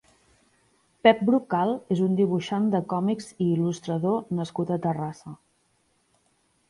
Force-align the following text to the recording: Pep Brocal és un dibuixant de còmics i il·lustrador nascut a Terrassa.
Pep 1.07 1.19
Brocal 1.27 1.73
és 1.95 2.01
un 2.07 2.17
dibuixant 2.21 2.65
de 2.77 2.81
còmics 2.95 3.29
i 3.35 3.51
il·lustrador 3.59 4.19
nascut 4.41 4.73
a 4.77 4.83
Terrassa. 4.87 5.35